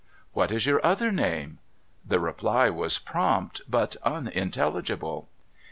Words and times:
'What 0.33 0.51
is 0.51 0.65
your 0.65 0.83
other 0.83 1.11
name?' 1.11 1.59
The 2.11 2.19
reply 2.19 2.71
was 2.71 2.97
prompt, 2.97 3.61
but 3.69 3.97
unintelligible. 4.03 5.29